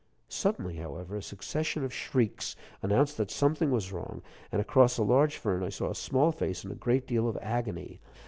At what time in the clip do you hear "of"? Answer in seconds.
1.83-1.93, 7.29-7.37